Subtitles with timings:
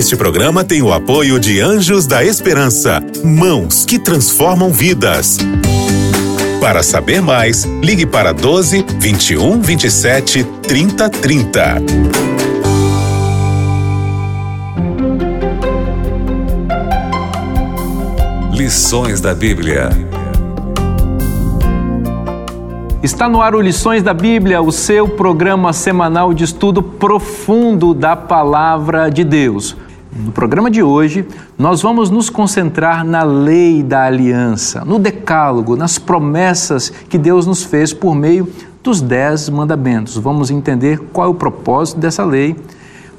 [0.00, 5.36] Este programa tem o apoio de Anjos da Esperança, mãos que transformam vidas.
[6.58, 11.82] Para saber mais, ligue para 12 21 27 30 30.
[18.54, 19.90] Lições da Bíblia.
[23.02, 28.16] Está no ar o Lições da Bíblia, o seu programa semanal de estudo profundo da
[28.16, 29.76] Palavra de Deus.
[30.12, 31.24] No programa de hoje,
[31.56, 37.62] nós vamos nos concentrar na lei da aliança, no decálogo, nas promessas que Deus nos
[37.62, 38.48] fez por meio
[38.82, 40.16] dos dez mandamentos.
[40.16, 42.56] Vamos entender qual é o propósito dessa lei,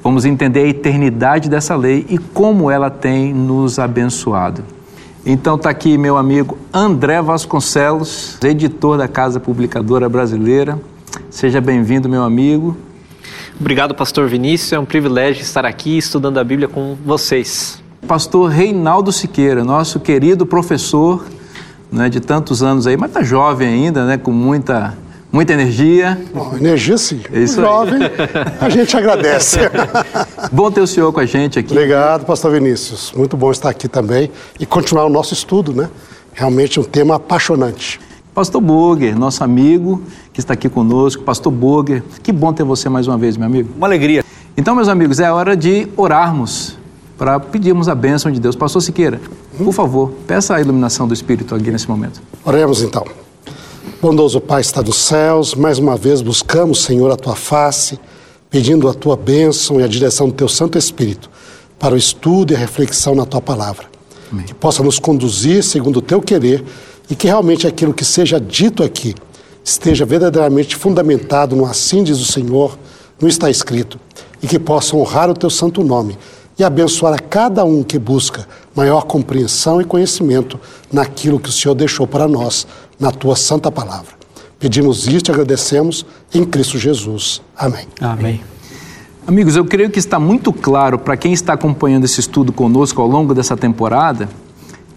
[0.02, 4.62] vamos entender a eternidade dessa lei e como ela tem nos abençoado.
[5.24, 10.78] Então está aqui meu amigo André Vasconcelos, editor da Casa Publicadora Brasileira.
[11.30, 12.76] Seja bem-vindo, meu amigo.
[13.60, 14.72] Obrigado, pastor Vinícius.
[14.72, 17.82] É um privilégio estar aqui estudando a Bíblia com vocês.
[18.06, 21.24] Pastor Reinaldo Siqueira, nosso querido professor
[21.90, 24.96] né, de tantos anos aí, mas está jovem ainda, né, com muita
[25.32, 26.20] Muita energia.
[26.34, 27.22] Bom, energia sim.
[27.32, 28.10] É isso Jovem, aí.
[28.60, 29.60] a gente agradece.
[30.52, 31.72] bom ter o senhor com a gente aqui.
[31.72, 33.14] Obrigado, pastor Vinícius.
[33.16, 35.88] Muito bom estar aqui também e continuar o nosso estudo, né?
[36.34, 37.98] Realmente um tema apaixonante.
[38.34, 40.02] Pastor Boger, nosso amigo
[40.32, 41.22] que está aqui conosco.
[41.22, 43.70] Pastor Boger, que bom ter você mais uma vez, meu amigo.
[43.76, 44.24] Uma alegria.
[44.56, 46.78] Então, meus amigos, é hora de orarmos
[47.18, 48.56] para pedirmos a bênção de Deus.
[48.56, 49.20] Pastor Siqueira,
[49.58, 52.22] por favor, peça a iluminação do Espírito aqui nesse momento.
[52.42, 53.04] Oremos então.
[54.00, 58.00] Bondoso Pai está dos céus, mais uma vez buscamos, Senhor, a tua face,
[58.48, 61.30] pedindo a tua bênção e a direção do teu Santo Espírito
[61.78, 63.86] para o estudo e a reflexão na tua palavra.
[64.32, 64.46] Amém.
[64.46, 66.64] Que possa nos conduzir segundo o teu querer
[67.10, 69.14] e que realmente aquilo que seja dito aqui
[69.64, 72.78] esteja verdadeiramente fundamentado no assim diz o Senhor,
[73.20, 73.98] não está escrito,
[74.42, 76.18] e que possa honrar o teu santo nome
[76.58, 80.58] e abençoar a cada um que busca maior compreensão e conhecimento
[80.92, 82.66] naquilo que o Senhor deixou para nós
[82.98, 84.12] na tua santa palavra.
[84.58, 87.42] Pedimos isto e agradecemos em Cristo Jesus.
[87.56, 87.86] Amém.
[88.00, 88.40] Amém.
[89.26, 93.08] Amigos, eu creio que está muito claro para quem está acompanhando esse estudo conosco ao
[93.08, 94.28] longo dessa temporada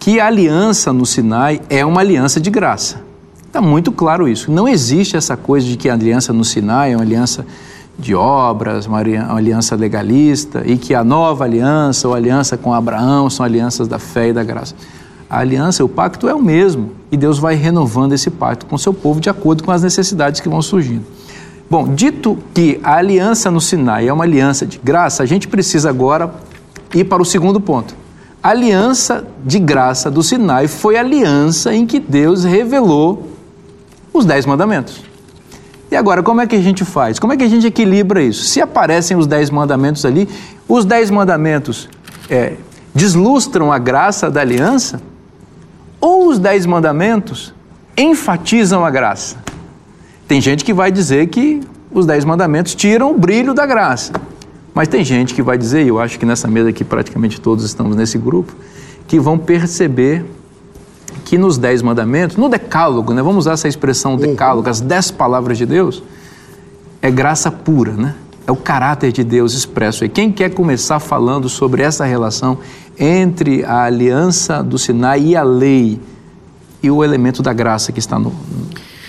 [0.06, 3.02] que a aliança no Sinai é uma aliança de graça.
[3.44, 4.52] Está muito claro isso.
[4.52, 7.44] Não existe essa coisa de que a aliança no Sinai é uma aliança
[7.98, 13.44] de obras, uma aliança legalista, e que a nova aliança ou aliança com Abraão são
[13.44, 14.76] alianças da fé e da graça.
[15.28, 18.94] A aliança, o pacto é o mesmo, e Deus vai renovando esse pacto com seu
[18.94, 21.04] povo de acordo com as necessidades que vão surgindo.
[21.68, 25.90] Bom, dito que a aliança no Sinai é uma aliança de graça, a gente precisa
[25.90, 26.32] agora
[26.94, 28.05] ir para o segundo ponto.
[28.46, 33.28] Aliança de graça do Sinai foi a aliança em que Deus revelou
[34.12, 35.02] os Dez Mandamentos.
[35.90, 37.18] E agora, como é que a gente faz?
[37.18, 38.44] Como é que a gente equilibra isso?
[38.44, 40.28] Se aparecem os dez mandamentos ali,
[40.68, 41.88] os dez mandamentos
[42.30, 42.52] é,
[42.94, 45.02] deslustram a graça da aliança?
[46.00, 47.52] Ou os dez mandamentos
[47.96, 49.38] enfatizam a graça?
[50.28, 54.12] Tem gente que vai dizer que os dez mandamentos tiram o brilho da graça.
[54.76, 57.64] Mas tem gente que vai dizer, e eu acho que nessa mesa aqui praticamente todos
[57.64, 58.54] estamos nesse grupo,
[59.08, 60.22] que vão perceber
[61.24, 63.22] que nos Dez Mandamentos, no Decálogo, né?
[63.22, 64.18] vamos usar essa expressão uhum.
[64.18, 66.02] Decálogo, as dez palavras de Deus,
[67.00, 68.16] é graça pura, né?
[68.46, 70.04] É o caráter de Deus expresso.
[70.04, 72.58] E quem quer começar falando sobre essa relação
[72.98, 75.98] entre a aliança do Sinai e a lei
[76.82, 78.30] e o elemento da graça que está no,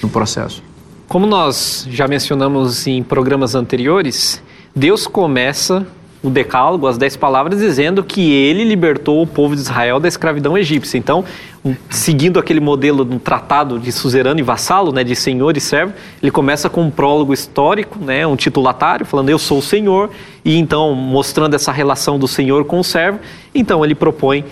[0.01, 0.63] no processo?
[1.09, 4.41] Como nós já mencionamos em programas anteriores,
[4.77, 5.87] Deus começa
[6.21, 10.55] o Decálogo, as dez palavras, dizendo que ele libertou o povo de Israel da escravidão
[10.55, 10.99] egípcia.
[10.99, 11.25] Então,
[11.89, 16.29] seguindo aquele modelo do tratado de suzerano e vassalo, né, de senhor e servo, ele
[16.29, 20.11] começa com um prólogo histórico, né, um titulatário, falando eu sou o senhor,
[20.45, 23.19] e então mostrando essa relação do senhor com o servo.
[23.55, 24.45] Então, ele propõe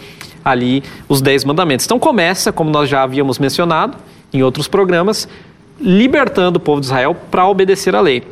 [0.44, 1.86] ali os dez mandamentos.
[1.86, 3.96] Então, começa, como nós já havíamos mencionado
[4.34, 5.28] em outros programas,
[5.80, 8.24] libertando o povo de Israel para obedecer à lei.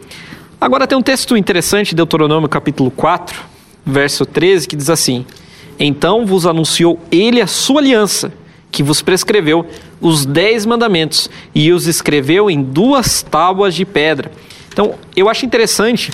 [0.63, 3.37] Agora tem um texto interessante, Deuteronômio capítulo 4,
[3.85, 5.25] verso 13, que diz assim:
[5.77, 8.31] Então vos anunciou ele a sua aliança,
[8.71, 9.67] que vos prescreveu
[9.99, 14.31] os dez mandamentos, e os escreveu em duas tábuas de pedra.
[14.71, 16.13] Então, eu acho interessante,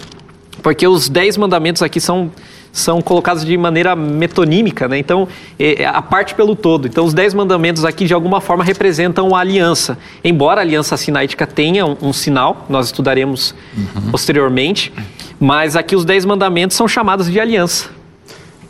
[0.63, 2.31] porque os dez mandamentos aqui são
[2.71, 4.97] são colocados de maneira metonímica, né?
[4.97, 5.27] então
[5.57, 6.87] é, é, a parte pelo todo.
[6.87, 9.97] Então os dez mandamentos aqui de alguma forma representam a aliança.
[10.23, 14.11] Embora a aliança sinaítica tenha um, um sinal, nós estudaremos uhum.
[14.11, 14.93] posteriormente,
[15.39, 17.89] mas aqui os dez mandamentos são chamados de aliança.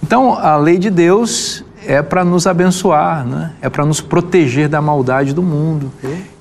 [0.01, 3.51] Então a lei de Deus é para nos abençoar, né?
[3.61, 5.91] é para nos proteger da maldade do mundo.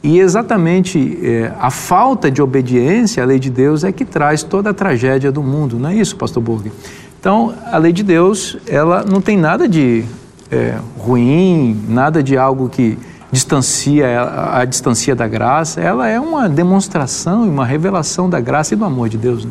[0.03, 4.71] E exatamente é, a falta de obediência à lei de Deus é que traz toda
[4.71, 6.71] a tragédia do mundo, não é isso, Pastor Burg?
[7.21, 10.05] Então, a lei de Deus, ela não tem nada de
[10.51, 12.99] é, ruim, nada de algo que
[13.31, 18.75] distancia a, a distancia da graça, ela é uma demonstração e uma revelação da graça
[18.75, 19.45] e do amor de Deus.
[19.45, 19.51] Né?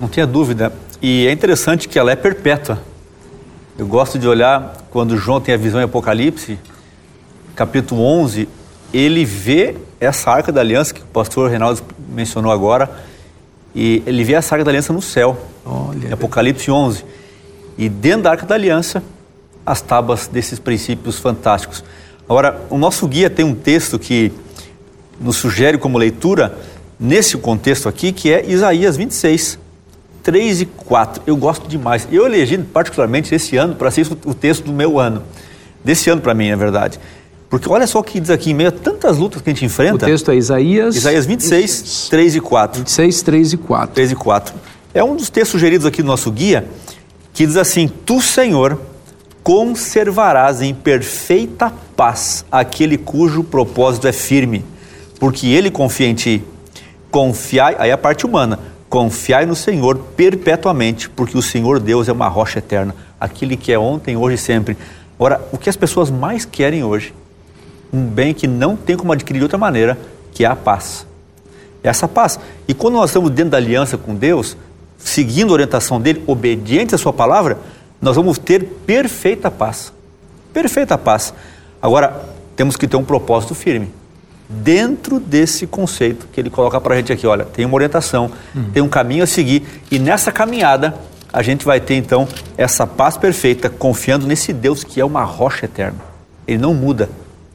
[0.00, 0.72] Não tenha dúvida.
[1.00, 2.80] E é interessante que ela é perpétua.
[3.78, 6.58] Eu gosto de olhar quando João tem a visão em Apocalipse,
[7.54, 8.48] capítulo 11,
[8.92, 12.90] ele vê essa arca da aliança que o pastor Reinaldo mencionou agora,
[13.74, 16.14] e ele vê essa arca da aliança no céu, Olha.
[16.14, 17.04] Apocalipse 11.
[17.76, 19.02] E dentro da arca da aliança,
[19.64, 21.82] as tábuas desses princípios fantásticos.
[22.28, 24.32] Agora, o nosso guia tem um texto que
[25.20, 26.58] nos sugere como leitura,
[26.98, 29.58] nesse contexto aqui, que é Isaías 26,
[30.22, 31.22] 3 e 4.
[31.26, 32.08] Eu gosto demais.
[32.10, 35.22] Eu elegi particularmente esse ano para ser o texto do meu ano.
[35.84, 36.98] Desse ano para mim, na verdade.
[37.50, 39.64] Porque olha só o que diz aqui, em meio a tantas lutas que a gente
[39.64, 40.06] enfrenta.
[40.06, 40.96] O texto é Isaías.
[40.96, 42.08] Isaías 26, 26.
[42.08, 42.78] 3 e 4.
[42.80, 43.94] 26, 3 e 4.
[43.94, 44.54] 3 e 4.
[44.94, 46.68] É um dos textos sugeridos aqui no nosso guia,
[47.32, 48.80] que diz assim: Tu, Senhor,
[49.42, 54.64] conservarás em perfeita paz aquele cujo propósito é firme,
[55.18, 56.44] porque ele confia em ti.
[57.10, 62.28] Confiai, aí a parte humana, confiai no Senhor perpetuamente, porque o Senhor Deus é uma
[62.28, 64.76] rocha eterna, aquele que é ontem, hoje e sempre.
[65.18, 67.12] Ora, o que as pessoas mais querem hoje,
[67.92, 69.98] um bem que não tem como adquirir de outra maneira,
[70.32, 71.04] que é a paz.
[71.82, 72.38] Essa paz.
[72.66, 74.56] E quando nós estamos dentro da aliança com Deus,
[75.04, 77.58] seguindo a orientação dele, obedientes à sua palavra,
[78.00, 79.92] nós vamos ter perfeita paz.
[80.52, 81.34] Perfeita paz.
[81.80, 82.24] Agora,
[82.56, 83.92] temos que ter um propósito firme.
[84.48, 88.64] Dentro desse conceito que ele coloca para a gente aqui, olha, tem uma orientação, hum.
[88.72, 90.94] tem um caminho a seguir, e nessa caminhada
[91.32, 95.66] a gente vai ter então essa paz perfeita, confiando nesse Deus que é uma rocha
[95.66, 95.98] eterna.
[96.46, 97.10] Ele não muda,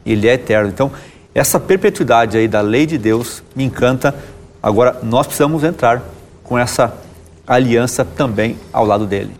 [0.06, 0.70] ele é eterno.
[0.70, 0.92] Então,
[1.34, 4.14] essa perpetuidade aí da lei de Deus me encanta.
[4.62, 6.04] Agora, nós precisamos entrar
[6.44, 6.94] com essa
[7.50, 9.32] aliança também ao lado dele.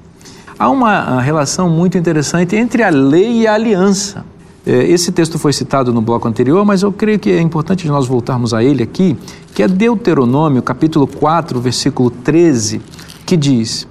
[0.58, 4.26] Há uma relação muito interessante entre a lei e a aliança.
[4.66, 8.08] É, esse texto foi citado no bloco anterior, mas eu creio que é importante nós
[8.08, 9.16] voltarmos a ele aqui,
[9.54, 12.82] que é Deuteronômio, capítulo 4, versículo 13,
[13.26, 13.88] que diz,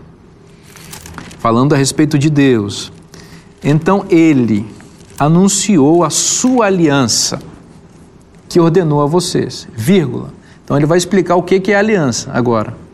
[1.38, 2.92] falando a respeito de Deus,
[3.64, 4.66] então ele
[5.18, 7.38] anunciou a sua aliança,
[8.48, 10.34] que ordenou a vocês, vírgula.
[10.64, 12.87] Então ele vai explicar o que é aliança agora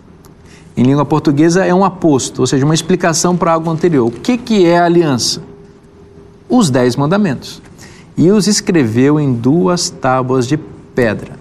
[0.77, 4.07] em língua portuguesa é um aposto, ou seja, uma explicação para algo anterior.
[4.09, 5.43] O que, que é a aliança?
[6.49, 7.63] Os Dez Mandamentos.
[8.17, 11.33] E os escreveu em duas tábuas de pedra.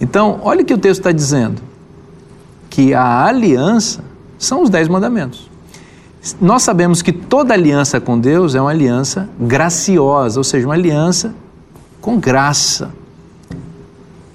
[0.00, 1.62] Então, olha o que o texto está dizendo:
[2.68, 4.04] que a aliança
[4.38, 5.48] são os Dez Mandamentos.
[6.40, 11.34] Nós sabemos que toda aliança com Deus é uma aliança graciosa, ou seja, uma aliança
[12.00, 12.90] com graça.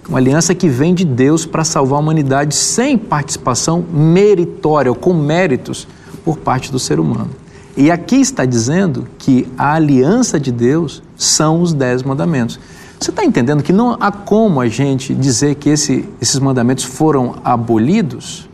[0.08, 5.14] Uma aliança que vem de Deus para salvar a humanidade sem participação meritória ou com
[5.14, 5.88] méritos
[6.26, 7.30] por parte do ser humano.
[7.76, 12.60] E aqui está dizendo que a aliança de Deus são os dez mandamentos.
[13.00, 17.36] Você está entendendo que não há como a gente dizer que esse, esses mandamentos foram
[17.44, 18.48] abolidos?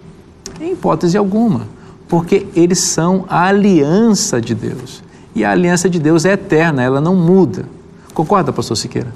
[0.62, 1.68] Em hipótese alguma,
[2.08, 5.04] porque eles são a aliança de Deus.
[5.36, 7.66] E a aliança de Deus é eterna, ela não muda.
[8.14, 9.14] Concorda, pastor Siqueira?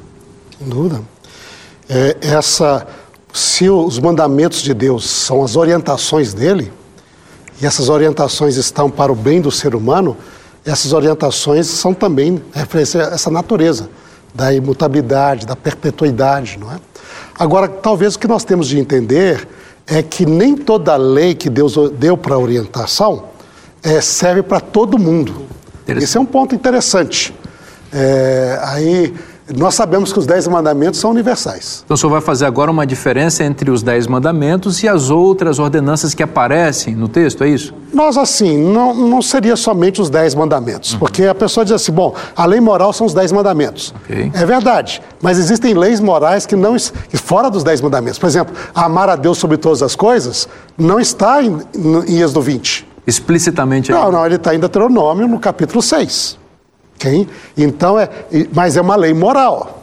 [0.58, 1.02] Sem dúvida
[1.90, 2.86] é, essa,
[3.34, 6.72] se os mandamentos de Deus são as orientações dele,
[7.62, 10.18] e essas orientações estão para o bem do ser humano,
[10.66, 13.90] essas orientações são também referência a essa natureza
[14.34, 16.78] da imutabilidade, da perpetuidade, não é?
[17.38, 19.48] Agora, talvez o que nós temos de entender
[19.86, 23.26] é que nem toda lei que Deus deu para orientação
[23.82, 25.46] é, serve para todo mundo.
[25.88, 27.36] Esse é um ponto interessante.
[27.92, 29.14] É, aí
[29.58, 31.82] nós sabemos que os Dez Mandamentos são universais.
[31.84, 35.60] Então o senhor vai fazer agora uma diferença entre os Dez Mandamentos e as outras
[35.60, 37.74] ordenanças que aparecem no texto, é isso?
[37.94, 41.00] Nós, assim, não, não seria somente os Dez Mandamentos, uhum.
[41.00, 43.94] porque a pessoa diz assim, bom, a lei moral são os Dez Mandamentos.
[44.04, 44.32] Okay.
[44.34, 46.76] É verdade, mas existem leis morais que não
[47.10, 48.18] que fora dos Dez Mandamentos.
[48.18, 50.48] Por exemplo, amar a Deus sobre todas as coisas
[50.78, 51.60] não está em,
[52.08, 52.88] em Êxodo 20.
[53.06, 54.00] Explicitamente aí?
[54.00, 56.43] Não, não, ele está em Deuteronômio, no capítulo 6.
[57.04, 57.28] Okay?
[57.58, 58.10] Então é,
[58.54, 59.83] mas é uma lei moral.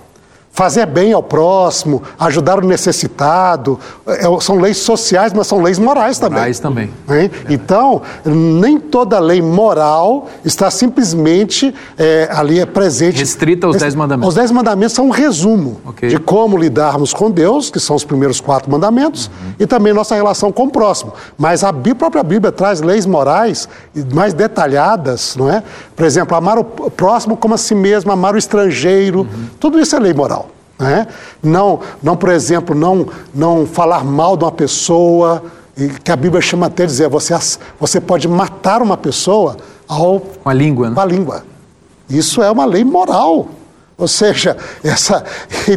[0.52, 6.18] Fazer bem ao próximo, ajudar o necessitado, é, são leis sociais, mas são leis morais
[6.18, 6.38] também.
[6.38, 6.90] Morais também.
[7.08, 7.30] Hein?
[7.48, 13.18] Então, nem toda lei moral está simplesmente é, ali é presente.
[13.20, 14.28] Restrita aos Dez Mandamentos.
[14.28, 16.08] Os Dez Mandamentos são um resumo Ok.
[16.08, 19.52] de como lidarmos com Deus, que são os primeiros quatro mandamentos, Uhum.
[19.60, 21.12] e também nossa relação com o próximo.
[21.38, 23.68] Mas a própria Bíblia traz leis morais
[24.12, 25.62] mais detalhadas, não é?
[25.96, 29.46] Por exemplo, amar o próximo como a si mesmo, amar o estrangeiro, Uhum.
[29.58, 30.49] tudo isso é lei moral.
[30.80, 31.06] Né?
[31.42, 35.44] Não, não, por exemplo, não, não falar mal de uma pessoa,
[36.02, 37.38] que a Bíblia chama até de dizer, você,
[37.78, 40.94] você pode matar uma pessoa ao, Com a língua, né?
[40.94, 41.44] com a língua.
[42.08, 43.48] Isso é uma lei moral.
[43.96, 45.22] Ou seja, essa,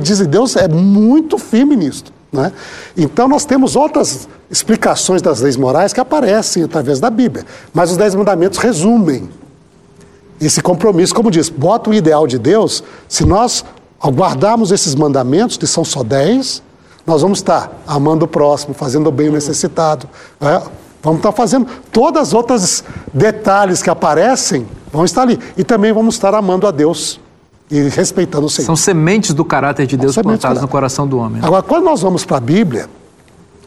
[0.01, 2.05] dizem Deus é muito firme nisso.
[2.31, 2.51] Né?
[2.98, 7.45] Então nós temos outras explicações das leis morais que aparecem através da Bíblia.
[7.74, 9.29] Mas os Dez Mandamentos resumem
[10.41, 13.63] esse compromisso, como diz, bota o ideal de Deus, se nós
[14.03, 16.62] ao guardarmos esses mandamentos, que são só dez,
[17.07, 20.10] nós vamos estar amando o próximo, fazendo o bem ao necessitado.
[20.41, 20.62] né?
[21.01, 22.83] Vamos estar fazendo todas as outras
[23.13, 25.39] detalhes que aparecem, vão estar ali.
[25.57, 27.17] E também vamos estar amando a Deus
[27.72, 28.65] e respeitando o Senhor.
[28.65, 31.41] São sementes do caráter de Deus plantadas no coração do homem.
[31.41, 32.89] Agora, quando nós vamos para a Bíblia,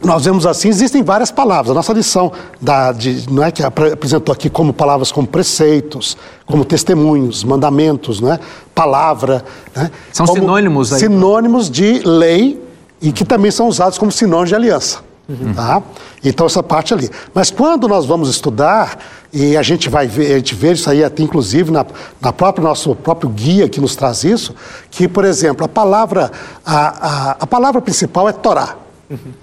[0.04, 1.70] nós vemos assim, existem várias palavras.
[1.70, 6.16] A nossa lição da, de, não é, que apre- apresentou aqui como palavras como preceitos,
[6.44, 8.38] como testemunhos, mandamentos, não é?
[8.74, 9.44] palavra.
[9.74, 9.90] né?
[10.12, 11.00] São sinônimos aí.
[11.00, 12.62] Sinônimos de lei
[13.00, 14.98] e que também são usados como sinônimos de aliança.
[15.28, 15.54] Uhum.
[15.54, 15.82] Tá?
[16.22, 17.10] Então, essa parte ali.
[17.34, 18.98] Mas quando nós vamos estudar,
[19.32, 21.84] e a gente vai ver, a gente vê isso aí até inclusive na,
[22.20, 24.54] na própria nosso próprio guia que nos traz isso,
[24.90, 26.30] que, por exemplo, a palavra,
[26.64, 28.76] a, a, a palavra principal é Torá.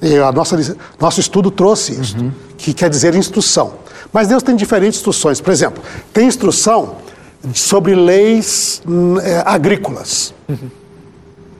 [0.02, 2.18] E a nossa, nosso estudo trouxe isso,
[2.58, 3.76] que quer dizer instrução.
[4.12, 5.40] Mas Deus tem diferentes instruções.
[5.40, 6.98] Por exemplo, tem instrução
[7.54, 10.34] sobre leis hum, eh, agrícolas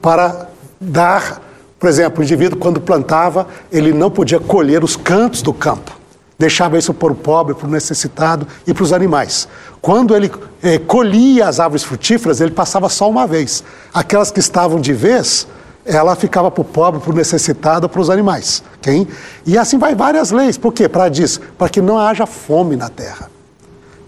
[0.02, 1.42] para dar,
[1.80, 5.92] por exemplo, o indivíduo quando plantava, ele não podia colher os cantos do campo.
[6.38, 9.48] Deixava isso para o pobre, para o necessitado e para os animais.
[9.82, 10.32] Quando ele
[10.62, 13.64] eh, colhia as árvores frutíferas, ele passava só uma vez.
[13.94, 15.48] Aquelas que estavam de vez,
[15.86, 18.64] ela ficava para o pobre, para o necessitado, para os animais.
[18.78, 19.08] ok?
[19.46, 20.58] E assim vai várias leis.
[20.58, 20.88] Por quê?
[20.88, 23.34] Para disso, para que não haja fome na terra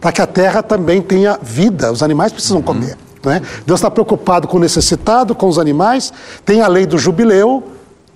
[0.05, 2.95] para que a terra também tenha vida, os animais precisam comer.
[3.23, 3.41] Né?
[3.65, 6.13] Deus está preocupado com o necessitado, com os animais,
[6.45, 7.63] tem a lei do jubileu,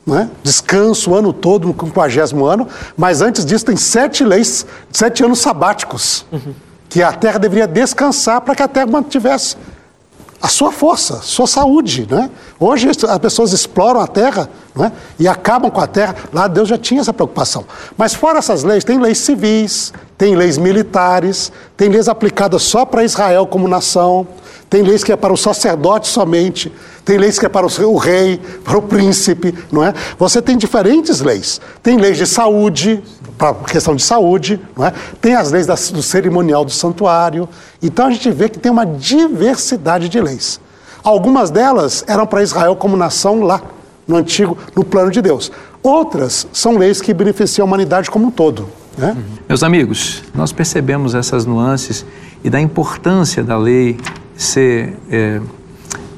[0.05, 0.29] né?
[0.43, 5.39] descanso o ano todo, no 50 ano, mas antes disso tem sete leis, sete anos
[5.39, 6.27] sabáticos,
[6.87, 9.57] que a terra deveria descansar para que a terra mantivesse
[10.41, 12.08] a sua força, sua saúde.
[12.10, 12.29] Né?
[12.60, 14.91] Hoje as pessoas exploram a terra né?
[15.19, 16.15] e acabam com a terra.
[16.33, 17.65] Lá Deus já tinha essa preocupação.
[17.98, 23.03] Mas fora essas leis, tem leis civis, tem leis militares, tem leis aplicadas só para
[23.03, 24.27] Israel como nação,
[24.69, 26.71] tem leis que é para o sacerdote somente,
[27.03, 29.93] tem leis que é para o rei, para o príncipe, não é?
[30.17, 31.59] Você tem diferentes leis.
[31.81, 33.03] Tem leis de saúde,
[33.36, 34.93] para questão de saúde, não é?
[35.19, 37.50] Tem as leis do cerimonial do santuário.
[37.81, 40.59] Então a gente vê que tem uma diversidade de leis.
[41.03, 43.62] Algumas delas eram para Israel como nação lá,
[44.09, 45.51] no antigo, no plano de Deus.
[45.83, 48.67] Outras são leis que beneficiam a humanidade como um todo.
[48.97, 49.15] Né?
[49.47, 52.03] Meus amigos, nós percebemos essas nuances
[52.43, 53.97] e da importância da lei
[54.35, 55.39] ser é,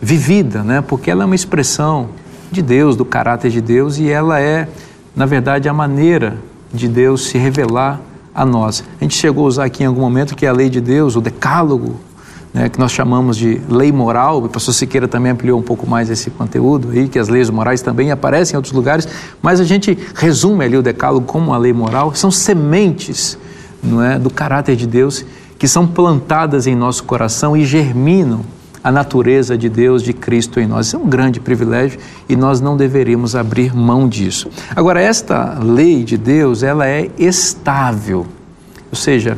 [0.02, 0.82] vivida, né?
[0.82, 2.10] porque ela é uma expressão
[2.50, 4.68] de Deus, do caráter de Deus, e ela é,
[5.16, 6.38] na verdade, a maneira
[6.74, 8.00] de Deus se revelar
[8.34, 8.84] a nós.
[9.00, 11.16] A gente chegou a usar aqui em algum momento que é a lei de Deus,
[11.16, 12.00] o decálogo,
[12.54, 16.10] né, que nós chamamos de lei moral, o pastor Siqueira também ampliou um pouco mais
[16.10, 19.08] esse conteúdo aí, que as leis morais também aparecem em outros lugares,
[19.42, 23.38] mas a gente resume ali o decálogo como uma lei moral, são sementes
[23.82, 25.26] não é, do caráter de Deus
[25.58, 28.42] que são plantadas em nosso coração e germinam
[28.84, 30.88] a natureza de Deus, de Cristo em nós.
[30.88, 34.50] Isso é um grande privilégio e nós não deveríamos abrir mão disso.
[34.76, 38.26] Agora, esta lei de Deus, ela é estável,
[38.92, 39.38] ou seja,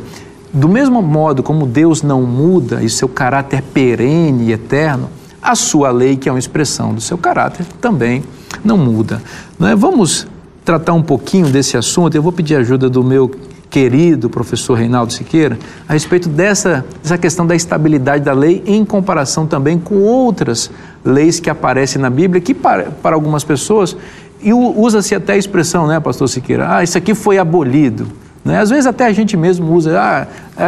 [0.54, 5.10] do mesmo modo como Deus não muda e seu caráter perene e eterno,
[5.42, 8.22] a sua lei, que é uma expressão do seu caráter, também
[8.64, 9.20] não muda.
[9.58, 9.74] Não é?
[9.74, 10.26] Vamos
[10.64, 12.14] tratar um pouquinho desse assunto.
[12.14, 13.30] Eu vou pedir ajuda do meu
[13.68, 15.58] querido professor Reinaldo Siqueira
[15.88, 20.70] a respeito dessa, dessa questão da estabilidade da lei em comparação também com outras
[21.04, 23.96] leis que aparecem na Bíblia, que para, para algumas pessoas,
[24.40, 26.76] e usa-se até a expressão, né, pastor Siqueira?
[26.76, 28.06] Ah, isso aqui foi abolido.
[28.44, 28.60] Né?
[28.60, 30.26] Às vezes até a gente mesmo usa, ah,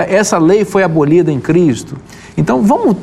[0.08, 1.96] essa lei foi abolida em Cristo.
[2.36, 2.96] Então vamos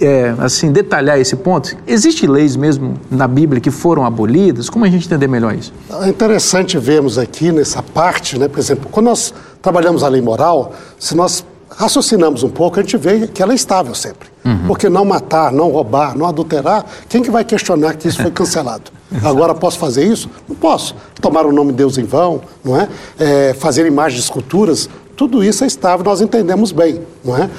[0.00, 1.76] é, assim detalhar esse ponto.
[1.86, 4.70] Existem leis mesmo na Bíblia que foram abolidas?
[4.70, 5.72] Como a gente entender melhor isso?
[6.02, 10.74] É interessante vermos aqui nessa parte, né, por exemplo, quando nós trabalhamos a lei moral,
[10.98, 14.29] se nós raciocinamos um pouco, a gente vê que ela é estável sempre.
[14.66, 18.90] Porque não matar, não roubar, não adulterar, quem que vai questionar que isso foi cancelado?
[19.22, 20.30] Agora posso fazer isso?
[20.48, 20.94] Não posso.
[21.20, 22.88] Tomar o nome de Deus em vão, não é?
[23.18, 27.50] É, fazer imagens de esculturas, tudo isso é estável, nós entendemos bem, não é?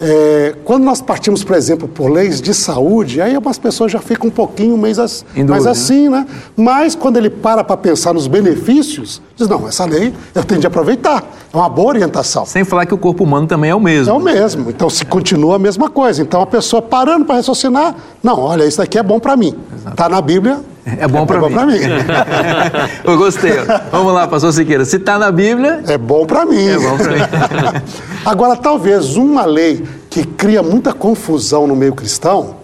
[0.00, 4.28] É, quando nós partimos, por exemplo, por leis de saúde, aí algumas pessoas já ficam
[4.28, 5.70] um pouquinho mais, as, dúvida, mais né?
[5.70, 6.26] assim, né?
[6.56, 10.66] Mas quando ele para para pensar nos benefícios, diz: não, essa lei eu tenho de
[10.68, 11.24] aproveitar.
[11.52, 12.46] É uma boa orientação.
[12.46, 14.12] Sem falar que o corpo humano também é o mesmo.
[14.12, 14.70] É o mesmo.
[14.70, 16.22] Então, se continua a mesma coisa.
[16.22, 19.54] Então, a pessoa parando para raciocinar, não, olha, isso daqui é bom para mim.
[19.90, 20.60] Está na Bíblia.
[20.98, 21.52] É bom pra mim.
[21.52, 21.78] pra mim.
[23.04, 23.52] Eu gostei.
[23.90, 24.84] Vamos lá, pastor Siqueira.
[24.84, 26.66] Se está na Bíblia, É bom para mim.
[26.68, 27.82] É bom pra mim.
[28.24, 32.56] Agora, talvez uma lei que cria muita confusão no meio cristão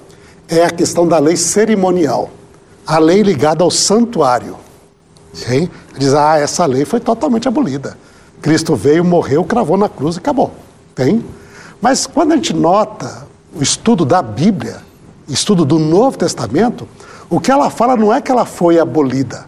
[0.48, 2.30] é a questão da lei cerimonial.
[2.86, 4.56] A lei ligada ao santuário.
[5.34, 5.70] Ok?
[5.98, 7.96] Diz, ah, essa lei foi totalmente abolida.
[8.40, 10.52] Cristo veio, morreu, cravou na cruz e acabou.
[10.94, 11.24] Tem?
[11.80, 14.78] Mas quando a gente nota o estudo da Bíblia,
[15.28, 16.86] estudo do Novo Testamento,
[17.34, 19.46] o que ela fala não é que ela foi abolida,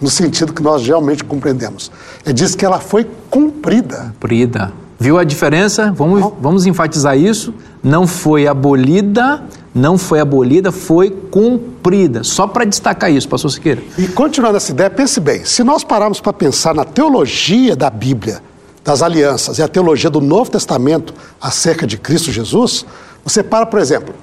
[0.00, 1.92] no sentido que nós realmente compreendemos.
[2.24, 4.14] É diz que ela foi cumprida.
[4.14, 4.72] cumprida.
[4.98, 5.92] Viu a diferença?
[5.92, 7.52] Vamos, vamos enfatizar isso.
[7.82, 9.42] Não foi abolida,
[9.74, 12.24] não foi abolida, foi cumprida.
[12.24, 13.82] Só para destacar isso, pastor Siqueira.
[13.98, 18.40] E continuando essa ideia, pense bem: se nós pararmos para pensar na teologia da Bíblia,
[18.82, 22.86] das alianças e a teologia do Novo Testamento acerca de Cristo Jesus,
[23.24, 24.14] você para, por exemplo,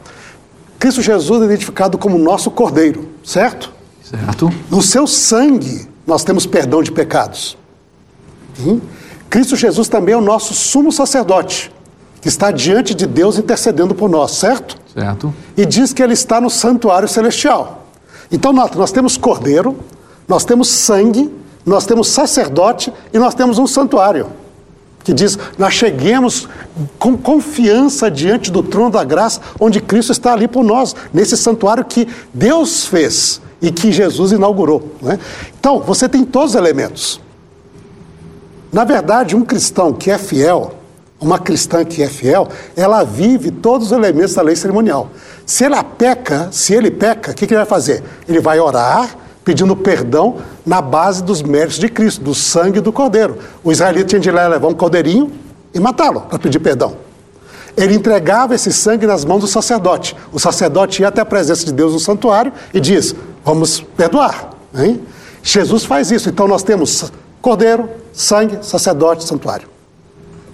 [0.80, 3.72] Cristo Jesus é identificado como nosso cordeiro, certo?
[4.02, 4.50] Certo?
[4.72, 7.58] No seu sangue nós temos perdão de pecados.
[9.30, 11.72] Cristo Jesus também é o nosso sumo sacerdote,
[12.22, 14.80] que está diante de Deus intercedendo por nós, certo?
[14.92, 15.34] Certo.
[15.56, 17.86] e diz que ele está no santuário celestial.
[18.32, 19.78] Então, nota, nós temos cordeiro,
[20.28, 21.32] nós temos sangue,
[21.66, 24.28] nós temos sacerdote e nós temos um santuário.
[25.04, 26.48] Que diz: Nós cheguemos
[26.98, 31.86] com confiança diante do trono da graça, onde Cristo está ali por nós, nesse santuário
[31.86, 34.96] que Deus fez e que Jesus inaugurou.
[35.02, 35.20] né?
[35.60, 37.20] Então, você tem todos os elementos.
[38.72, 40.76] Na verdade, um cristão que é fiel,
[41.20, 45.10] uma cristã que é fiel, ela vive todos os elementos da lei cerimonial.
[45.46, 48.04] Se ela peca, se ele peca, o que, que ele vai fazer?
[48.28, 53.38] Ele vai orar pedindo perdão na base dos méritos de Cristo, do sangue do cordeiro.
[53.64, 55.32] O israelita tinha de levar um cordeirinho
[55.74, 56.96] e matá-lo para pedir perdão.
[57.78, 60.16] Ele entregava esse sangue nas mãos do sacerdote.
[60.34, 64.50] O sacerdote ia até a presença de Deus no santuário e diz: Vamos perdoar.
[64.76, 65.02] Hein?
[65.42, 66.30] Jesus faz isso.
[66.30, 69.68] Então nós temos cordeiro, sangue, sacerdote, santuário.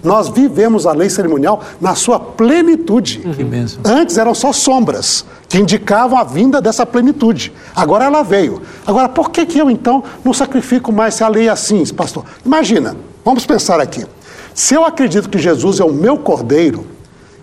[0.06, 3.18] Nós vivemos a lei cerimonial na sua plenitude.
[3.18, 3.80] Que bênção.
[3.84, 7.52] Antes eram só sombras que indicavam a vinda dessa plenitude.
[7.74, 8.62] Agora ela veio.
[8.86, 12.24] Agora, por que, que eu então não sacrifico mais se a lei é assim, pastor?
[12.44, 14.06] Imagina, vamos pensar aqui.
[14.54, 16.86] Se eu acredito que Jesus é o meu cordeiro,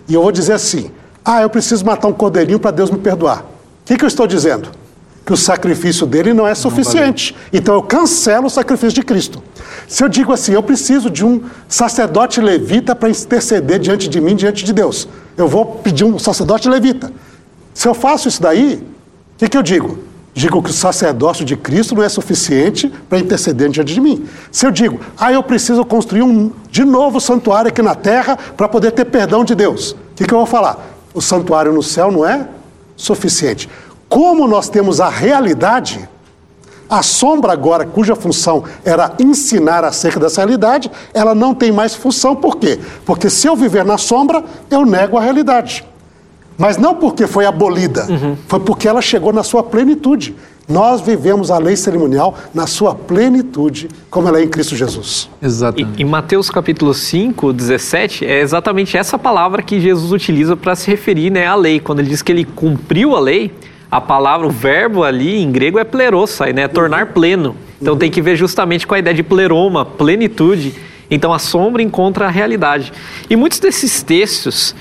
[0.08, 0.90] e eu vou dizer assim:
[1.22, 3.40] ah, eu preciso matar um cordeirinho para Deus me perdoar.
[3.42, 4.70] O que, que eu estou dizendo?
[5.26, 7.36] Que o sacrifício dele não é suficiente.
[7.52, 9.42] Então eu cancelo o sacrifício de Cristo.
[9.86, 14.34] Se eu digo assim, eu preciso de um sacerdote levita para interceder diante de mim,
[14.34, 15.08] diante de Deus.
[15.36, 17.12] Eu vou pedir um sacerdote levita.
[17.72, 18.82] Se eu faço isso daí,
[19.34, 19.98] o que, que eu digo?
[20.32, 24.26] Digo que o sacerdócio de Cristo não é suficiente para interceder diante de mim.
[24.50, 28.68] Se eu digo, ah, eu preciso construir um de novo santuário aqui na terra para
[28.68, 30.84] poder ter perdão de Deus, o que, que eu vou falar?
[31.12, 32.48] O santuário no céu não é
[32.96, 33.68] suficiente.
[34.08, 36.08] Como nós temos a realidade,
[36.88, 42.36] a sombra agora, cuja função era ensinar acerca dessa realidade, ela não tem mais função.
[42.36, 42.78] Por quê?
[43.04, 45.84] Porque se eu viver na sombra, eu nego a realidade.
[46.56, 48.06] Mas não porque foi abolida,
[48.46, 50.36] foi porque ela chegou na sua plenitude.
[50.68, 55.28] Nós vivemos a lei cerimonial na sua plenitude, como ela é em Cristo Jesus.
[55.42, 56.02] E, Exatamente.
[56.02, 61.30] em Mateus capítulo 5, 17, é exatamente essa palavra que Jesus utiliza para se referir
[61.30, 61.80] né, à lei.
[61.80, 63.52] Quando ele diz que ele cumpriu a lei,
[63.90, 66.66] a palavra, o verbo ali em grego é plerosai, né?
[66.66, 67.56] Tornar pleno.
[67.80, 70.74] Então tem que ver justamente com a ideia de pleroma, plenitude.
[71.10, 72.92] Então a sombra encontra a realidade.
[73.28, 74.74] E muitos desses textos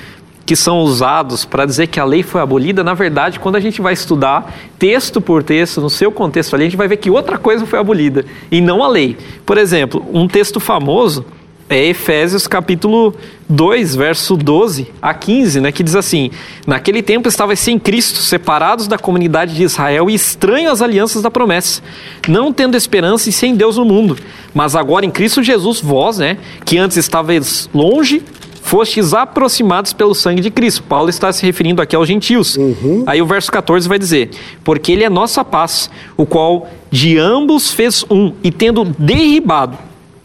[0.45, 3.81] que são usados para dizer que a lei foi abolida, na verdade, quando a gente
[3.81, 7.37] vai estudar texto por texto, no seu contexto ali, a gente vai ver que outra
[7.37, 9.15] coisa foi abolida e não a lei.
[9.45, 11.25] Por exemplo, um texto famoso
[11.69, 13.15] é Efésios capítulo
[13.49, 16.31] 2, verso 12 a 15, né, que diz assim:
[16.67, 21.31] Naquele tempo estavais sem Cristo, separados da comunidade de Israel e estranhos às alianças da
[21.31, 21.81] promessa,
[22.27, 24.17] não tendo esperança e sem Deus no mundo.
[24.53, 28.21] Mas agora em Cristo Jesus, vós, né, que antes estavais longe,
[28.61, 30.83] fostes aproximados pelo sangue de Cristo.
[30.83, 32.57] Paulo está se referindo aqui aos gentios.
[33.05, 34.31] Aí o verso 14 vai dizer:
[34.63, 39.77] Porque ele é nossa paz, o qual de ambos fez um, e tendo derribado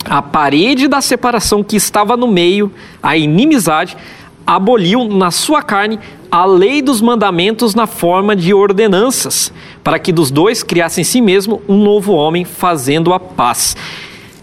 [0.04, 3.96] a parede da separação que estava no meio, a inimizade,
[4.46, 5.98] aboliu na sua carne
[6.30, 11.20] a lei dos mandamentos na forma de ordenanças, para que dos dois criasse em si
[11.20, 13.76] mesmo um novo homem, fazendo a paz.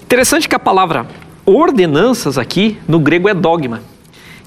[0.04, 1.08] Interessante que a palavra
[1.46, 3.82] ordenanças aqui no grego é dogma.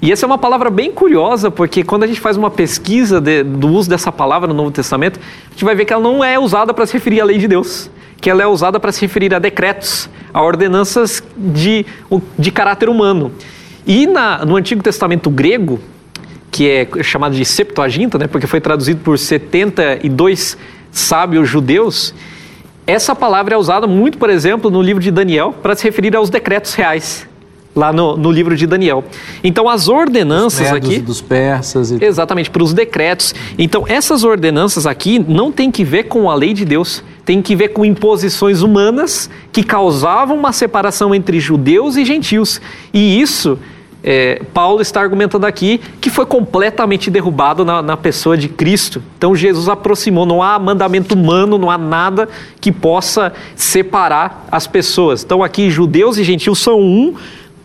[0.01, 3.43] E essa é uma palavra bem curiosa, porque quando a gente faz uma pesquisa de,
[3.43, 6.39] do uso dessa palavra no Novo Testamento, a gente vai ver que ela não é
[6.39, 7.89] usada para se referir à lei de Deus,
[8.21, 11.85] que ela é usada para se referir a decretos, a ordenanças de,
[12.37, 13.31] de caráter humano.
[13.85, 15.79] E na, no Antigo Testamento grego,
[16.51, 20.57] que é chamado de Septuaginta, né, porque foi traduzido por 72
[20.91, 22.13] sábios judeus,
[22.85, 26.29] essa palavra é usada muito, por exemplo, no livro de Daniel, para se referir aos
[26.29, 27.27] decretos reais
[27.75, 29.03] lá no, no, livro de Daniel.
[29.43, 30.99] Então, as ordenanças aqui.
[30.99, 31.91] Dos persas.
[31.91, 32.03] E...
[32.03, 33.33] Exatamente, para os decretos.
[33.57, 37.55] Então, essas ordenanças aqui não tem que ver com a lei de Deus, tem que
[37.55, 42.59] ver com imposições humanas que causavam uma separação entre judeus e gentios.
[42.93, 43.57] E isso.
[44.01, 49.03] É, Paulo está argumentando aqui que foi completamente derrubado na, na, pessoa de Cristo.
[49.17, 52.29] Então Jesus aproximou, não há mandamento humano, não há nada
[52.61, 55.21] que possa separar as pessoas.
[55.21, 57.13] Então aqui judeus e gentios são um,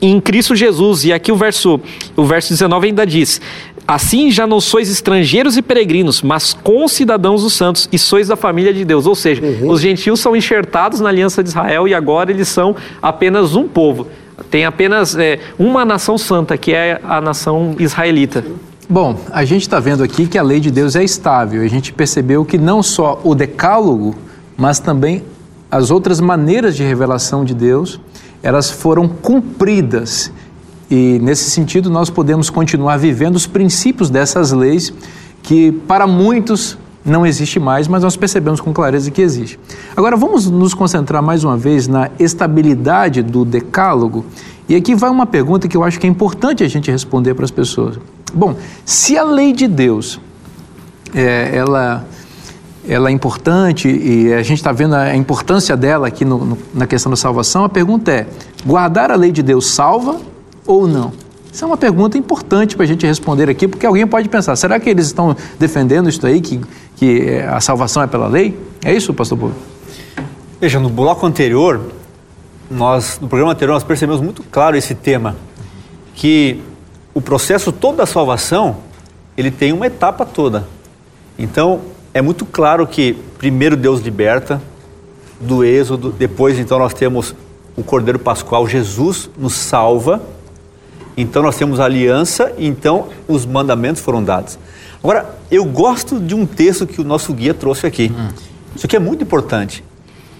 [0.06, 1.04] em Cristo Jesus.
[1.04, 1.80] E aqui o verso,
[2.16, 3.40] o verso 19 ainda diz:
[3.86, 8.72] Assim já não sois estrangeiros e peregrinos, mas concidadãos dos santos e sois da família
[8.72, 9.06] de Deus.
[9.06, 9.70] Ou seja, uhum.
[9.70, 14.06] os gentios são enxertados na aliança de Israel e agora eles são apenas um povo.
[14.50, 18.44] Tem apenas é, uma nação santa, que é a nação israelita.
[18.88, 21.62] Bom, a gente está vendo aqui que a lei de Deus é estável.
[21.62, 24.14] A gente percebeu que não só o decálogo,
[24.56, 25.22] mas também
[25.70, 28.00] as outras maneiras de revelação de Deus
[28.44, 30.30] elas foram cumpridas.
[30.90, 34.92] E nesse sentido, nós podemos continuar vivendo os princípios dessas leis
[35.42, 39.58] que para muitos não existe mais, mas nós percebemos com clareza que existe.
[39.96, 44.26] Agora vamos nos concentrar mais uma vez na estabilidade do decálogo.
[44.68, 47.46] E aqui vai uma pergunta que eu acho que é importante a gente responder para
[47.46, 47.98] as pessoas.
[48.34, 50.20] Bom, se a lei de Deus
[51.14, 52.04] é, ela
[52.88, 56.86] ela é importante e a gente está vendo a importância dela aqui no, no, na
[56.86, 57.64] questão da salvação.
[57.64, 58.26] A pergunta é:
[58.64, 60.20] guardar a lei de Deus salva
[60.66, 61.12] ou não?
[61.52, 64.78] Isso é uma pergunta importante para a gente responder aqui, porque alguém pode pensar: será
[64.78, 66.60] que eles estão defendendo isso aí, que,
[66.96, 68.58] que a salvação é pela lei?
[68.84, 69.54] É isso, pastor Paulo?
[70.60, 71.80] Veja, no bloco anterior,
[72.70, 75.36] nós, no programa anterior, nós percebemos muito claro esse tema,
[76.14, 76.60] que
[77.14, 78.76] o processo todo da salvação,
[79.36, 80.66] ele tem uma etapa toda.
[81.38, 81.80] Então,
[82.14, 84.62] é muito claro que primeiro Deus liberta
[85.40, 87.34] do êxodo, depois então nós temos
[87.76, 90.22] o Cordeiro Pascual, Jesus nos salva,
[91.16, 94.56] então nós temos a aliança, então os mandamentos foram dados.
[95.02, 98.12] Agora, eu gosto de um texto que o nosso guia trouxe aqui.
[98.16, 98.28] Hum.
[98.74, 99.84] Isso aqui é muito importante.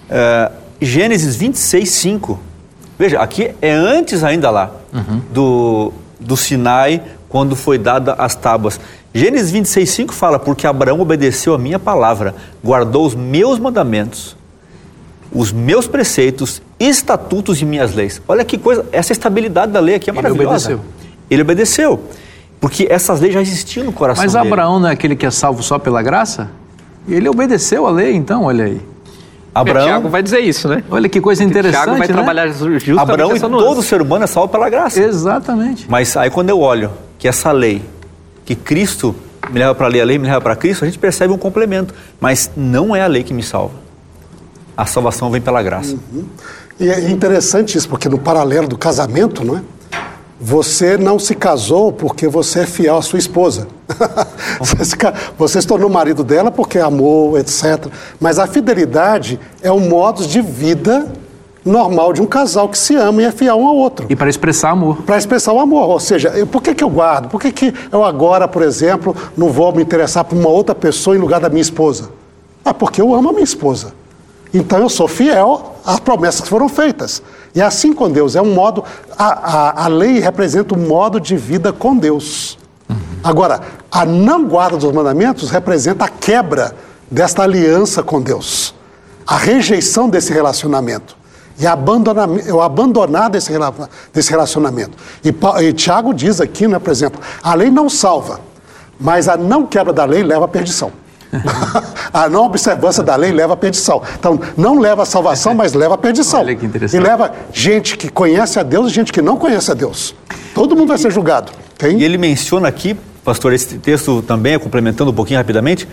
[0.09, 2.39] Uh, Gênesis 26, 5.
[2.97, 5.21] Veja, aqui é antes ainda lá uhum.
[5.31, 7.01] do, do Sinai,
[7.35, 8.79] quando foi dada as tábuas.
[9.13, 14.37] Gênesis 26, 5 fala: Porque Abraão obedeceu a minha palavra, guardou os meus mandamentos,
[15.33, 18.21] os meus preceitos, estatutos e minhas leis.
[18.25, 20.69] Olha que coisa, essa estabilidade da lei aqui é maravilhosa.
[20.69, 20.91] Ele obedeceu.
[21.29, 22.03] Ele obedeceu.
[22.61, 24.47] Porque essas leis já existiam no coração Mas dele.
[24.47, 26.49] Abraão não é aquele que é salvo só pela graça?
[27.05, 28.81] Ele obedeceu a lei, então, olha aí.
[29.53, 30.85] Abraão Tiago vai dizer isso, né?
[30.89, 31.83] Olha que coisa interessante.
[31.83, 32.13] Tiago vai né?
[32.13, 35.03] trabalhar justamente Abraão e todo ser humano é salvo pela graça.
[35.03, 35.85] Exatamente.
[35.89, 36.89] Mas aí quando eu olho
[37.25, 37.81] que essa lei
[38.45, 39.15] que Cristo
[39.49, 41.39] me leva para a lei, a lei me leva para Cristo, a gente percebe um
[41.39, 41.91] complemento.
[42.19, 43.73] Mas não é a lei que me salva.
[44.77, 45.97] A salvação vem pela graça.
[46.13, 46.25] Uhum.
[46.79, 49.61] E é interessante isso, porque no paralelo do casamento, não é?
[50.39, 53.67] Você não se casou porque você é fiel à sua esposa.
[55.35, 57.87] você se tornou marido dela porque amou, etc.
[58.19, 61.11] Mas a fidelidade é um modo de vida
[61.65, 64.05] normal de um casal que se ama e é fiel um ao outro.
[64.07, 65.01] E para expressar amor.
[65.01, 65.89] Para expressar o amor.
[65.89, 67.27] Ou seja, eu, por que, que eu guardo?
[67.27, 71.15] Por que, que eu agora, por exemplo, não vou me interessar por uma outra pessoa
[71.15, 72.11] em lugar da minha esposa?
[72.63, 73.93] Ah, porque eu amo a minha esposa.
[74.53, 77.21] Então eu sou fiel às promessas que foram feitas.
[77.53, 78.35] E assim com Deus.
[78.35, 78.83] É um modo.
[79.17, 82.59] A, a, a lei representa um modo de vida com Deus.
[82.87, 82.97] Uhum.
[83.23, 86.75] Agora, a não guarda dos mandamentos representa a quebra
[87.09, 88.73] desta aliança com Deus.
[89.25, 91.17] A rejeição desse relacionamento
[91.57, 93.51] e abandonar, eu abandonar desse,
[94.13, 94.97] desse relacionamento.
[95.23, 98.39] E, e Tiago diz aqui, né, por exemplo, a lei não salva,
[98.99, 100.91] mas a não quebra da lei leva à perdição.
[102.13, 104.01] a não observância da lei leva à perdição.
[104.17, 106.39] Então, não leva à salvação, mas leva à perdição.
[106.39, 107.01] Olha que interessante.
[107.01, 110.15] E leva gente que conhece a Deus e gente que não conhece a Deus.
[110.53, 111.51] Todo mundo vai ser julgado.
[111.83, 115.87] E ele menciona aqui, pastor, esse texto também, é complementando um pouquinho rapidamente,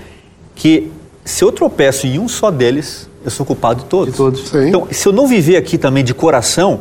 [0.54, 0.92] que
[1.24, 4.12] se eu tropeço em um só deles, eu sou culpado de todos.
[4.12, 4.48] De todos.
[4.48, 4.68] Sim.
[4.68, 6.80] Então, se eu não viver aqui também de coração,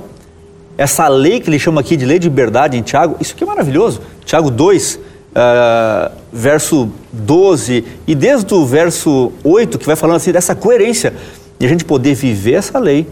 [0.77, 3.47] essa lei que ele chama aqui de lei de liberdade em Tiago, isso aqui é
[3.47, 4.01] maravilhoso.
[4.25, 10.55] Tiago 2, uh, verso 12, e desde o verso 8, que vai falando assim dessa
[10.55, 11.13] coerência,
[11.59, 13.07] de a gente poder viver essa lei,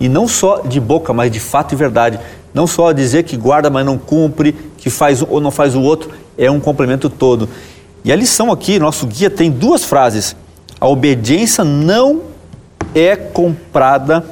[0.00, 2.20] e não só de boca, mas de fato e verdade.
[2.54, 6.10] Não só dizer que guarda, mas não cumpre, que faz ou não faz o outro,
[6.36, 7.48] é um complemento todo.
[8.04, 10.36] E a lição aqui, nosso guia, tem duas frases.
[10.80, 12.27] A obediência não
[12.94, 14.24] é comprada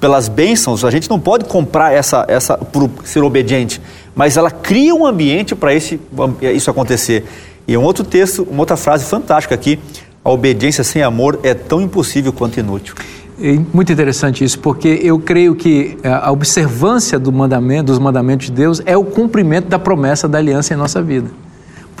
[0.00, 0.84] pelas bênçãos.
[0.84, 3.80] A gente não pode comprar essa, essa por ser obediente,
[4.14, 7.24] mas ela cria um ambiente para isso acontecer.
[7.68, 9.78] E um outro texto, uma outra frase fantástica aqui:
[10.24, 12.94] a obediência sem amor é tão impossível quanto inútil.
[13.42, 18.46] É muito interessante isso, porque eu creio que eh, a observância do mandamento, dos mandamentos
[18.46, 21.30] de Deus é o cumprimento da promessa da aliança em nossa vida.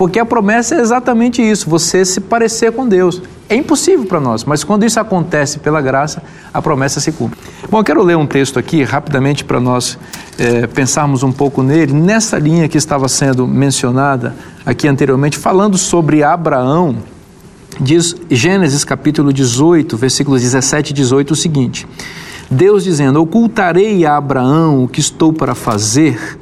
[0.00, 3.20] Porque a promessa é exatamente isso, você se parecer com Deus.
[3.50, 6.22] É impossível para nós, mas quando isso acontece pela graça,
[6.54, 7.38] a promessa se cumpre.
[7.70, 9.98] Bom, eu quero ler um texto aqui rapidamente para nós
[10.38, 14.34] é, pensarmos um pouco nele, nessa linha que estava sendo mencionada
[14.64, 16.96] aqui anteriormente, falando sobre Abraão.
[17.78, 21.86] Diz Gênesis capítulo 18, versículos 17 e 18 o seguinte:
[22.50, 26.39] Deus dizendo: Ocultarei a Abraão o que estou para fazer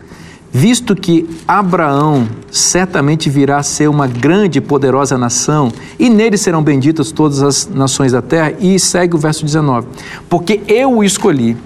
[0.52, 6.62] visto que Abraão certamente virá a ser uma grande e poderosa nação, e nele serão
[6.62, 9.86] benditas todas as nações da terra, e segue o verso 19:
[10.28, 11.56] Porque eu o escolhi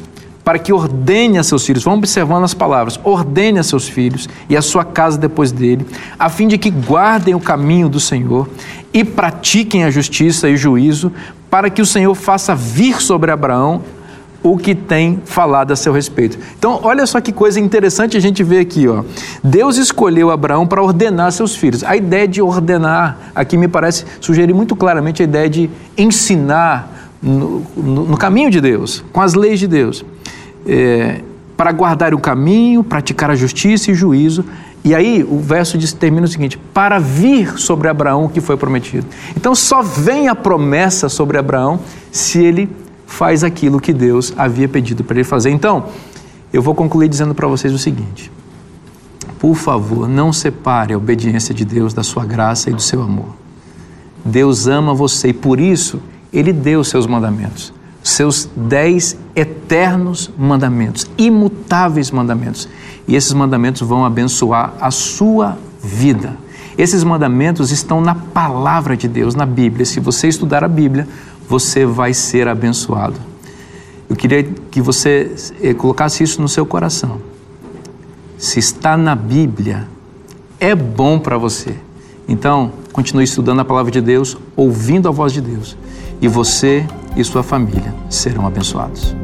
[0.44, 4.56] para que ordene a seus filhos, vamos observando as palavras, ordene a seus filhos e
[4.56, 5.86] a sua casa depois dele,
[6.18, 8.48] a fim de que guardem o caminho do Senhor
[8.92, 11.12] e pratiquem a justiça e o juízo,
[11.48, 13.82] para que o Senhor faça vir sobre Abraão
[14.42, 16.38] o que tem falado a seu respeito.
[16.58, 19.04] Então, olha só que coisa interessante a gente ver aqui, ó.
[19.42, 21.84] Deus escolheu Abraão para ordenar seus filhos.
[21.84, 27.62] A ideia de ordenar aqui me parece sugerir muito claramente a ideia de ensinar no,
[27.76, 30.04] no, no caminho de Deus, com as leis de Deus.
[30.66, 31.20] É,
[31.56, 34.44] para guardar o caminho, praticar a justiça e juízo.
[34.84, 38.56] E aí o verso diz, termina o seguinte: para vir sobre Abraão o que foi
[38.56, 39.06] prometido.
[39.36, 41.78] Então só vem a promessa sobre Abraão
[42.10, 42.68] se ele
[43.12, 45.50] faz aquilo que Deus havia pedido para ele fazer.
[45.50, 45.84] Então,
[46.52, 48.32] eu vou concluir dizendo para vocês o seguinte:
[49.38, 53.36] por favor, não separe a obediência de Deus da sua graça e do seu amor.
[54.24, 56.00] Deus ama você e por isso
[56.32, 57.72] ele deu os seus mandamentos,
[58.02, 62.68] seus dez eternos mandamentos, imutáveis mandamentos.
[63.06, 66.36] E esses mandamentos vão abençoar a sua vida.
[66.78, 69.84] Esses mandamentos estão na palavra de Deus, na Bíblia.
[69.84, 71.06] Se você estudar a Bíblia,
[71.48, 73.16] você vai ser abençoado.
[74.08, 77.20] Eu queria que você eh, colocasse isso no seu coração.
[78.36, 79.88] Se está na Bíblia,
[80.60, 81.74] é bom para você.
[82.28, 85.76] Então, continue estudando a palavra de Deus, ouvindo a voz de Deus,
[86.20, 89.14] e você e sua família serão abençoados.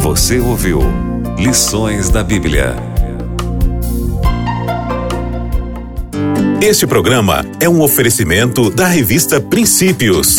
[0.00, 0.80] Você ouviu
[1.38, 2.74] Lições da Bíblia.
[6.60, 10.38] Este programa é um oferecimento da revista Princípios.